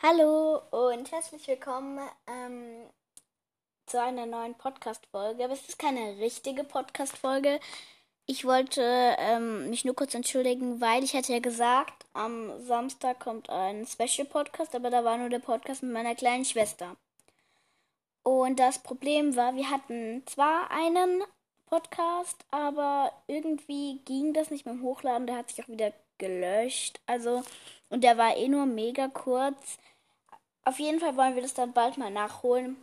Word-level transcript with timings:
Hallo 0.00 0.62
und 0.70 1.10
herzlich 1.10 1.48
willkommen 1.48 1.98
ähm, 2.28 2.88
zu 3.86 4.00
einer 4.00 4.26
neuen 4.26 4.54
Podcast-Folge. 4.54 5.42
Aber 5.42 5.54
es 5.54 5.68
ist 5.68 5.76
keine 5.76 6.18
richtige 6.18 6.62
Podcast-Folge. 6.62 7.58
Ich 8.24 8.44
wollte 8.44 8.80
ähm, 9.18 9.68
mich 9.70 9.84
nur 9.84 9.96
kurz 9.96 10.14
entschuldigen, 10.14 10.80
weil 10.80 11.02
ich 11.02 11.14
hatte 11.14 11.32
ja 11.32 11.40
gesagt, 11.40 12.06
am 12.12 12.64
Samstag 12.64 13.18
kommt 13.18 13.50
ein 13.50 13.88
Special-Podcast, 13.88 14.76
aber 14.76 14.90
da 14.90 15.02
war 15.02 15.18
nur 15.18 15.30
der 15.30 15.40
Podcast 15.40 15.82
mit 15.82 15.90
meiner 15.90 16.14
kleinen 16.14 16.44
Schwester. 16.44 16.94
Und 18.22 18.60
das 18.60 18.78
Problem 18.78 19.34
war, 19.34 19.56
wir 19.56 19.68
hatten 19.68 20.22
zwar 20.26 20.70
einen 20.70 21.24
Podcast, 21.66 22.44
aber 22.52 23.10
irgendwie 23.26 23.98
ging 24.04 24.32
das 24.32 24.50
nicht 24.50 24.64
beim 24.64 24.80
Hochladen. 24.80 25.26
Der 25.26 25.38
hat 25.38 25.50
sich 25.50 25.64
auch 25.64 25.68
wieder 25.68 25.92
gelöscht. 26.18 27.00
Also, 27.06 27.42
und 27.88 28.04
der 28.04 28.18
war 28.18 28.36
eh 28.36 28.48
nur 28.48 28.66
mega 28.66 29.08
kurz. 29.08 29.78
Auf 30.64 30.78
jeden 30.78 31.00
Fall 31.00 31.16
wollen 31.16 31.34
wir 31.34 31.42
das 31.42 31.54
dann 31.54 31.72
bald 31.72 31.96
mal 31.96 32.10
nachholen. 32.10 32.76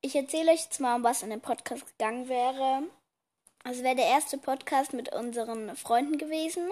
Ich 0.00 0.16
erzähle 0.16 0.52
euch 0.52 0.64
jetzt 0.64 0.80
mal, 0.80 0.96
um 0.96 1.04
was 1.04 1.22
in 1.22 1.30
dem 1.30 1.40
Podcast 1.40 1.86
gegangen 1.86 2.28
wäre. 2.28 2.82
Also 3.64 3.84
wäre 3.84 3.94
der 3.94 4.08
erste 4.08 4.36
Podcast 4.38 4.92
mit 4.92 5.12
unseren 5.14 5.76
Freunden 5.76 6.18
gewesen. 6.18 6.68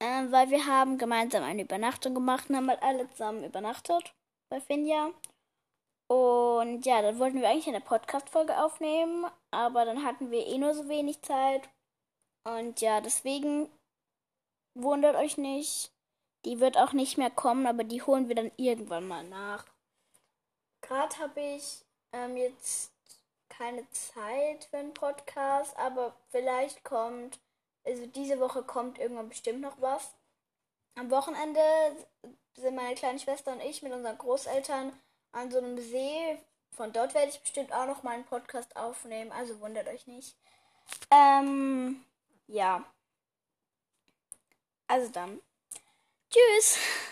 Äh, 0.00 0.32
weil 0.32 0.50
wir 0.50 0.66
haben 0.66 0.98
gemeinsam 0.98 1.44
eine 1.44 1.62
Übernachtung 1.62 2.14
gemacht 2.14 2.50
und 2.50 2.56
haben 2.56 2.68
halt 2.68 2.82
alle 2.82 3.08
zusammen 3.10 3.44
übernachtet 3.44 4.12
bei 4.50 4.60
Finja. 4.60 5.12
Und 6.08 6.84
ja, 6.84 7.00
dann 7.02 7.20
wollten 7.20 7.40
wir 7.40 7.48
eigentlich 7.48 7.68
eine 7.68 7.80
Podcast-Folge 7.80 8.62
aufnehmen, 8.62 9.26
aber 9.52 9.84
dann 9.84 10.04
hatten 10.04 10.32
wir 10.32 10.44
eh 10.44 10.58
nur 10.58 10.74
so 10.74 10.88
wenig 10.88 11.22
Zeit. 11.22 11.68
Und 12.44 12.80
ja, 12.80 13.00
deswegen 13.00 13.70
wundert 14.74 15.16
euch 15.16 15.38
nicht. 15.38 15.92
Die 16.44 16.60
wird 16.60 16.76
auch 16.76 16.92
nicht 16.92 17.18
mehr 17.18 17.30
kommen, 17.30 17.66
aber 17.66 17.84
die 17.84 18.02
holen 18.02 18.28
wir 18.28 18.34
dann 18.34 18.50
irgendwann 18.56 19.06
mal 19.06 19.24
nach. 19.24 19.64
Gerade 20.80 21.16
habe 21.18 21.40
ich 21.40 21.84
ähm, 22.12 22.36
jetzt 22.36 22.92
keine 23.48 23.88
Zeit 23.90 24.64
für 24.64 24.78
einen 24.78 24.94
Podcast, 24.94 25.76
aber 25.76 26.16
vielleicht 26.30 26.82
kommt, 26.84 27.38
also 27.84 28.06
diese 28.06 28.40
Woche 28.40 28.62
kommt 28.62 28.98
irgendwann 28.98 29.28
bestimmt 29.28 29.60
noch 29.60 29.80
was. 29.80 30.14
Am 30.96 31.10
Wochenende 31.10 31.60
sind 32.54 32.74
meine 32.74 32.94
kleine 32.94 33.18
Schwester 33.18 33.52
und 33.52 33.60
ich 33.60 33.82
mit 33.82 33.92
unseren 33.92 34.18
Großeltern 34.18 34.92
an 35.32 35.50
so 35.50 35.58
einem 35.58 35.78
See. 35.78 36.38
Von 36.72 36.92
dort 36.92 37.14
werde 37.14 37.28
ich 37.28 37.40
bestimmt 37.40 37.72
auch 37.72 37.86
noch 37.86 38.02
mal 38.02 38.12
einen 38.12 38.24
Podcast 38.24 38.74
aufnehmen, 38.76 39.30
also 39.32 39.60
wundert 39.60 39.88
euch 39.88 40.06
nicht. 40.06 40.36
Ähm, 41.10 42.04
ja. 42.46 42.84
Also 44.92 45.10
dann. 45.10 45.40
Tschüss. 46.30 46.76